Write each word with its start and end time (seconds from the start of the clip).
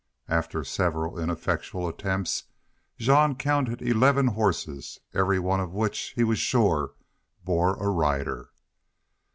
After 0.27 0.63
several 0.63 1.19
ineffectual 1.19 1.87
attempts 1.87 2.45
Jean 2.97 3.35
counted 3.35 3.83
eleven 3.83 4.29
horses, 4.29 4.99
every 5.13 5.37
one 5.37 5.59
of 5.59 5.75
which 5.75 6.13
he 6.15 6.23
was 6.23 6.39
sure 6.39 6.93
bore 7.43 7.75
a 7.75 7.87
rider. 7.87 8.49